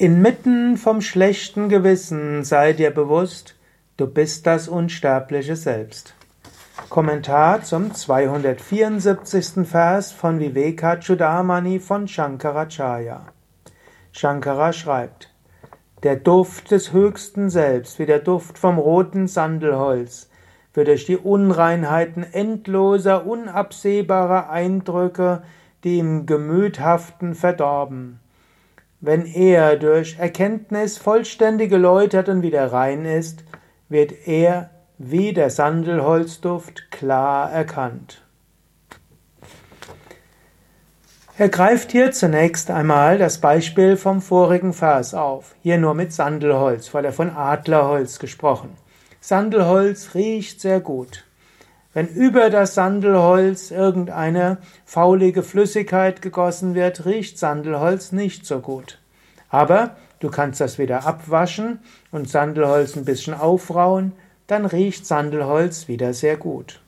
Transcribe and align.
Inmitten 0.00 0.78
vom 0.78 1.02
schlechten 1.02 1.68
Gewissen 1.68 2.42
sei 2.42 2.72
dir 2.72 2.90
bewusst, 2.90 3.54
du 3.98 4.06
bist 4.06 4.46
das 4.46 4.66
unsterbliche 4.66 5.56
Selbst. 5.56 6.14
Kommentar 6.88 7.64
zum 7.64 7.92
274. 7.92 9.68
Vers 9.68 10.10
von 10.10 10.40
Vivekachudamani 10.40 11.80
von 11.80 12.08
Shankaracharya. 12.08 13.26
Shankara 14.12 14.72
schreibt, 14.72 15.34
der 16.02 16.16
Duft 16.16 16.70
des 16.70 16.94
höchsten 16.94 17.50
Selbst, 17.50 17.98
wie 17.98 18.06
der 18.06 18.20
Duft 18.20 18.56
vom 18.56 18.78
roten 18.78 19.26
Sandelholz, 19.26 20.30
wird 20.72 20.88
durch 20.88 21.04
die 21.04 21.18
Unreinheiten 21.18 22.22
endloser, 22.22 23.26
unabsehbarer 23.26 24.48
Eindrücke, 24.48 25.42
die 25.84 25.98
im 25.98 26.24
Gemüt 26.24 26.80
haften, 26.80 27.34
verdorben. 27.34 28.18
Wenn 29.02 29.24
er 29.24 29.76
durch 29.76 30.18
Erkenntnis 30.18 30.98
vollständig 30.98 31.70
geläutert 31.70 32.28
und 32.28 32.42
wieder 32.42 32.70
rein 32.70 33.06
ist, 33.06 33.44
wird 33.88 34.26
er 34.26 34.70
wie 34.98 35.32
der 35.32 35.48
Sandelholzduft 35.48 36.90
klar 36.90 37.50
erkannt. 37.50 38.22
Er 41.38 41.48
greift 41.48 41.92
hier 41.92 42.12
zunächst 42.12 42.70
einmal 42.70 43.16
das 43.16 43.38
Beispiel 43.38 43.96
vom 43.96 44.20
vorigen 44.20 44.74
Vers 44.74 45.14
auf, 45.14 45.54
hier 45.62 45.78
nur 45.78 45.94
mit 45.94 46.12
Sandelholz, 46.12 46.92
weil 46.92 47.06
er 47.06 47.14
von 47.14 47.30
Adlerholz 47.30 48.18
gesprochen. 48.18 48.76
Sandelholz 49.22 50.14
riecht 50.14 50.60
sehr 50.60 50.80
gut. 50.80 51.24
Wenn 51.92 52.06
über 52.06 52.50
das 52.50 52.74
Sandelholz 52.74 53.72
irgendeine 53.72 54.58
faulige 54.84 55.42
Flüssigkeit 55.42 56.22
gegossen 56.22 56.74
wird, 56.74 57.04
riecht 57.04 57.38
Sandelholz 57.38 58.12
nicht 58.12 58.46
so 58.46 58.60
gut. 58.60 58.98
Aber 59.48 59.96
du 60.20 60.30
kannst 60.30 60.60
das 60.60 60.78
wieder 60.78 61.04
abwaschen 61.04 61.80
und 62.12 62.28
Sandelholz 62.28 62.96
ein 62.96 63.04
bisschen 63.04 63.34
aufrauen, 63.34 64.12
dann 64.46 64.66
riecht 64.66 65.04
Sandelholz 65.04 65.88
wieder 65.88 66.14
sehr 66.14 66.36
gut. 66.36 66.80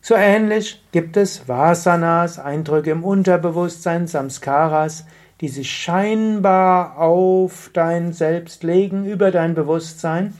So 0.00 0.14
ähnlich 0.14 0.82
gibt 0.92 1.18
es 1.18 1.48
Vasanas, 1.48 2.38
Eindrücke 2.38 2.90
im 2.92 3.04
Unterbewusstsein, 3.04 4.06
Samskaras, 4.06 5.04
die 5.42 5.48
sich 5.48 5.70
scheinbar 5.70 6.98
auf 6.98 7.70
dein 7.74 8.14
Selbst 8.14 8.62
legen, 8.62 9.04
über 9.04 9.30
dein 9.30 9.54
Bewusstsein, 9.54 10.32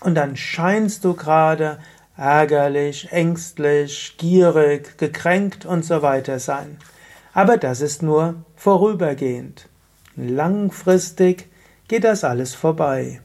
und 0.00 0.14
dann 0.14 0.36
scheinst 0.36 1.04
du 1.04 1.14
gerade 1.14 1.78
ärgerlich, 2.18 3.12
ängstlich, 3.12 4.16
gierig, 4.18 4.98
gekränkt 4.98 5.64
und 5.64 5.84
so 5.84 6.02
weiter 6.02 6.38
sein. 6.38 6.76
Aber 7.32 7.56
das 7.56 7.80
ist 7.80 8.02
nur 8.02 8.34
vorübergehend. 8.56 9.68
Langfristig 10.16 11.48
geht 11.86 12.04
das 12.04 12.24
alles 12.24 12.54
vorbei. 12.54 13.20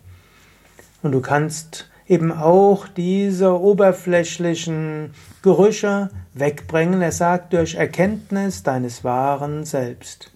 Und 1.01 1.11
du 1.11 1.21
kannst 1.21 1.89
eben 2.07 2.31
auch 2.31 2.87
diese 2.87 3.59
oberflächlichen 3.59 5.13
Gerüche 5.41 6.09
wegbringen. 6.33 7.01
Er 7.01 7.11
sagt 7.11 7.53
durch 7.53 7.75
Erkenntnis 7.75 8.63
deines 8.63 9.03
wahren 9.03 9.65
Selbst. 9.65 10.31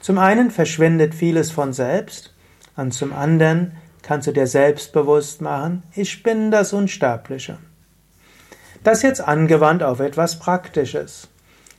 Zum 0.00 0.18
einen 0.18 0.50
verschwindet 0.50 1.14
vieles 1.14 1.50
von 1.50 1.72
selbst 1.72 2.34
und 2.76 2.92
zum 2.92 3.12
anderen 3.12 3.76
kannst 4.02 4.26
du 4.26 4.32
dir 4.32 4.46
selbst 4.46 4.92
bewusst 4.92 5.40
machen, 5.42 5.82
ich 5.94 6.22
bin 6.22 6.50
das 6.50 6.72
Unsterbliche. 6.72 7.58
Das 8.82 9.02
jetzt 9.02 9.20
angewandt 9.20 9.82
auf 9.82 10.00
etwas 10.00 10.38
Praktisches. 10.38 11.28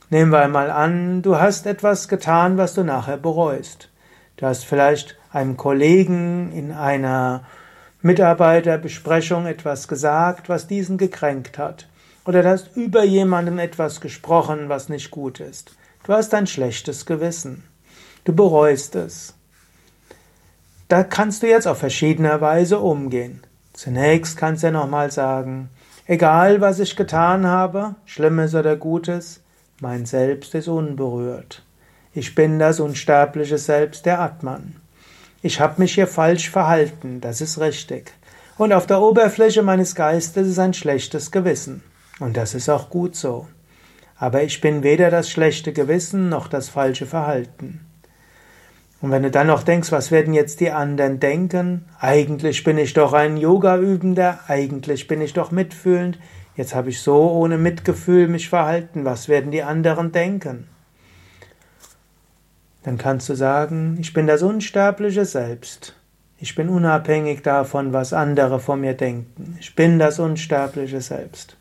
Nehmen 0.08 0.30
wir 0.30 0.40
einmal 0.40 0.70
an, 0.70 1.22
du 1.22 1.36
hast 1.36 1.66
etwas 1.66 2.06
getan, 2.06 2.58
was 2.58 2.74
du 2.74 2.84
nachher 2.84 3.16
bereust. 3.16 3.88
Du 4.36 4.46
hast 4.46 4.64
vielleicht 4.64 5.16
einem 5.32 5.56
Kollegen 5.56 6.52
in 6.52 6.70
einer 6.70 7.42
Mitarbeiterbesprechung 8.02 9.46
etwas 9.46 9.88
gesagt, 9.88 10.48
was 10.48 10.68
diesen 10.68 10.96
gekränkt 10.96 11.58
hat. 11.58 11.88
Oder 12.24 12.42
du 12.42 12.50
hast 12.50 12.76
über 12.76 13.02
jemandem 13.02 13.58
etwas 13.58 14.00
gesprochen, 14.00 14.68
was 14.68 14.88
nicht 14.88 15.10
gut 15.10 15.40
ist. 15.40 15.74
Du 16.04 16.12
hast 16.12 16.32
ein 16.34 16.46
schlechtes 16.46 17.04
Gewissen. 17.04 17.64
Du 18.24 18.32
bereust 18.32 18.94
es. 18.94 19.34
Da 20.86 21.02
kannst 21.02 21.42
du 21.42 21.48
jetzt 21.48 21.66
auf 21.66 21.78
verschiedene 21.78 22.40
Weise 22.40 22.78
umgehen. 22.78 23.42
Zunächst 23.72 24.36
kannst 24.36 24.62
du 24.62 24.68
ja 24.68 24.72
nochmal 24.72 25.10
sagen, 25.10 25.70
Egal, 26.06 26.60
was 26.60 26.80
ich 26.80 26.96
getan 26.96 27.46
habe, 27.46 27.94
Schlimmes 28.06 28.54
oder 28.56 28.76
Gutes, 28.76 29.40
mein 29.80 30.04
Selbst 30.04 30.54
ist 30.54 30.66
unberührt. 30.66 31.62
Ich 32.12 32.34
bin 32.34 32.58
das 32.58 32.80
unsterbliche 32.80 33.56
Selbst 33.56 34.04
der 34.04 34.20
Atman. 34.20 34.76
Ich 35.42 35.60
habe 35.60 35.80
mich 35.80 35.94
hier 35.94 36.08
falsch 36.08 36.50
verhalten, 36.50 37.20
das 37.20 37.40
ist 37.40 37.60
richtig. 37.60 38.12
Und 38.58 38.72
auf 38.72 38.86
der 38.86 39.00
Oberfläche 39.00 39.62
meines 39.62 39.94
Geistes 39.94 40.48
ist 40.48 40.58
ein 40.58 40.74
schlechtes 40.74 41.30
Gewissen. 41.30 41.82
Und 42.18 42.36
das 42.36 42.54
ist 42.54 42.68
auch 42.68 42.90
gut 42.90 43.14
so. 43.16 43.46
Aber 44.16 44.42
ich 44.42 44.60
bin 44.60 44.82
weder 44.82 45.10
das 45.10 45.30
schlechte 45.30 45.72
Gewissen 45.72 46.28
noch 46.28 46.48
das 46.48 46.68
falsche 46.68 47.06
Verhalten. 47.06 47.86
Und 49.02 49.10
wenn 49.10 49.24
du 49.24 49.32
dann 49.32 49.48
noch 49.48 49.64
denkst, 49.64 49.90
was 49.90 50.12
werden 50.12 50.32
jetzt 50.32 50.60
die 50.60 50.70
anderen 50.70 51.18
denken? 51.18 51.86
Eigentlich 51.98 52.62
bin 52.62 52.78
ich 52.78 52.94
doch 52.94 53.12
ein 53.12 53.36
Yoga-Übender, 53.36 54.38
eigentlich 54.46 55.08
bin 55.08 55.20
ich 55.20 55.32
doch 55.32 55.50
mitfühlend. 55.50 56.20
Jetzt 56.54 56.74
habe 56.74 56.90
ich 56.90 57.00
so 57.00 57.30
ohne 57.32 57.58
Mitgefühl 57.58 58.28
mich 58.28 58.48
verhalten. 58.48 59.04
Was 59.04 59.28
werden 59.28 59.50
die 59.50 59.64
anderen 59.64 60.12
denken? 60.12 60.68
Dann 62.84 62.96
kannst 62.96 63.28
du 63.28 63.34
sagen, 63.34 63.96
ich 64.00 64.12
bin 64.12 64.28
das 64.28 64.42
unsterbliche 64.42 65.24
Selbst. 65.24 65.96
Ich 66.38 66.54
bin 66.54 66.68
unabhängig 66.68 67.42
davon, 67.42 67.92
was 67.92 68.12
andere 68.12 68.60
von 68.60 68.80
mir 68.80 68.94
denken. 68.94 69.56
Ich 69.58 69.74
bin 69.74 69.98
das 69.98 70.20
unsterbliche 70.20 71.00
Selbst. 71.00 71.56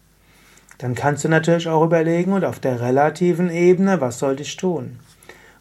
Dann 0.77 0.93
kannst 0.93 1.23
du 1.23 1.29
natürlich 1.29 1.67
auch 1.67 1.83
überlegen 1.83 2.33
und 2.33 2.45
auf 2.45 2.59
der 2.59 2.81
relativen 2.81 3.49
Ebene, 3.49 3.99
was 3.99 4.19
sollte 4.19 4.43
ich 4.43 4.57
tun? 4.57 4.99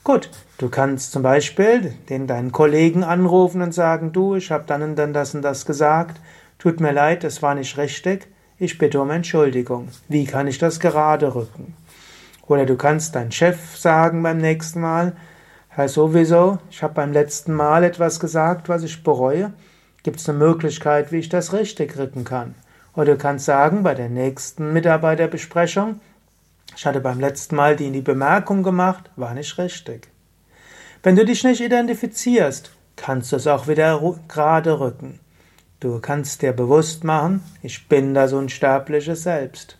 Gut, 0.03 0.31
du 0.57 0.71
kannst 0.71 1.13
zum 1.13 1.23
Beispiel 1.23 1.95
den 2.09 2.27
deinen 2.27 2.53
Kollegen 2.53 3.05
anrufen 3.05 3.61
und 3.61 3.75
sagen, 3.75 4.13
du, 4.13 4.35
ich 4.35 4.51
habe 4.51 4.65
dann 4.67 4.83
und 4.83 4.97
dann 4.97 5.13
das 5.13 5.35
und 5.35 5.43
das 5.43 5.67
gesagt, 5.67 6.21
tut 6.59 6.81
mir 6.81 6.93
leid, 6.93 7.23
es 7.23 7.43
war 7.43 7.55
nicht 7.55 7.77
richtig, 7.77 8.27
ich 8.59 8.79
bitte 8.79 8.99
um 9.01 9.11
Entschuldigung. 9.11 9.89
Wie 10.09 10.25
kann 10.25 10.47
ich 10.47 10.57
das 10.57 10.81
gerade 10.81 11.35
rücken? 11.35 11.75
Oder 12.47 12.65
du 12.65 12.77
kannst 12.77 13.15
dein 13.15 13.31
Chef 13.31 13.77
sagen 13.77 14.23
beim 14.23 14.39
nächsten 14.39 14.81
Mal, 14.81 15.13
Herr 15.69 15.89
sowieso, 15.89 16.59
ich 16.71 16.83
habe 16.83 16.95
beim 16.95 17.13
letzten 17.13 17.53
Mal 17.53 17.85
etwas 17.85 18.21
gesagt, 18.21 18.71
was 18.71 18.83
ich 18.83 19.05
bereue. 19.05 19.53
Gibt 20.03 20.19
es 20.19 20.29
eine 20.29 20.39
Möglichkeit, 20.39 21.13
wie 21.13 21.19
ich 21.19 21.29
das 21.29 21.53
richtig 21.53 21.99
rücken 21.99 22.25
kann? 22.25 22.55
Oder 22.97 23.13
du 23.13 23.19
kannst 23.19 23.45
sagen, 23.45 23.83
bei 23.83 23.95
der 23.95 24.09
nächsten 24.09 24.73
Mitarbeiterbesprechung, 24.73 26.01
ich 26.81 26.87
hatte 26.87 27.03
beim 27.03 27.21
letzten 27.21 27.57
Mal 27.57 27.77
die 27.77 27.91
die 27.91 28.01
Bemerkung 28.01 28.63
gemacht, 28.63 29.11
war 29.15 29.35
nicht 29.35 29.59
richtig. 29.59 30.09
Wenn 31.03 31.15
du 31.15 31.27
dich 31.27 31.45
nicht 31.45 31.61
identifizierst, 31.61 32.71
kannst 32.97 33.33
du 33.33 33.37
es 33.37 33.47
auch 33.47 33.69
wieder 33.69 34.01
gerade 34.29 34.81
rücken. 34.81 35.21
Du 35.81 36.01
kannst 36.01 36.41
dir 36.41 36.55
bewusst 36.55 37.05
machen, 37.05 37.45
ich 37.61 37.87
bin 37.87 38.15
das 38.15 38.33
unsterbliche 38.33 39.15
Selbst. 39.15 39.77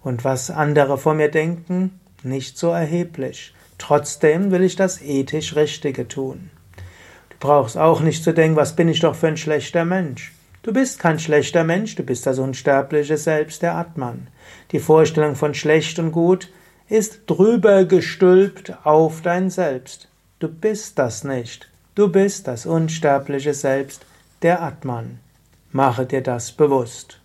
Und 0.00 0.22
was 0.22 0.48
andere 0.48 0.96
von 0.96 1.16
mir 1.16 1.28
denken, 1.28 1.98
nicht 2.22 2.56
so 2.56 2.70
erheblich. 2.70 3.52
Trotzdem 3.78 4.52
will 4.52 4.62
ich 4.62 4.76
das 4.76 5.02
ethisch 5.02 5.56
Richtige 5.56 6.06
tun. 6.06 6.50
Du 7.30 7.36
brauchst 7.40 7.76
auch 7.76 8.00
nicht 8.00 8.22
zu 8.22 8.32
denken, 8.32 8.54
was 8.54 8.76
bin 8.76 8.86
ich 8.88 9.00
doch 9.00 9.16
für 9.16 9.26
ein 9.26 9.36
schlechter 9.36 9.84
Mensch. 9.84 10.32
Du 10.64 10.72
bist 10.72 10.98
kein 10.98 11.18
schlechter 11.18 11.62
Mensch, 11.62 11.94
du 11.94 12.02
bist 12.02 12.26
das 12.26 12.38
unsterbliche 12.38 13.18
Selbst 13.18 13.60
der 13.60 13.74
Atman. 13.74 14.28
Die 14.72 14.78
Vorstellung 14.78 15.36
von 15.36 15.52
schlecht 15.52 15.98
und 15.98 16.10
gut 16.10 16.48
ist 16.88 17.24
drüber 17.26 17.84
gestülpt 17.84 18.72
auf 18.82 19.20
dein 19.20 19.50
Selbst. 19.50 20.08
Du 20.38 20.48
bist 20.48 20.98
das 20.98 21.22
nicht. 21.22 21.68
Du 21.94 22.08
bist 22.08 22.48
das 22.48 22.64
unsterbliche 22.64 23.52
Selbst 23.52 24.06
der 24.40 24.62
Atman. 24.62 25.18
Mache 25.70 26.06
dir 26.06 26.22
das 26.22 26.50
bewusst. 26.52 27.20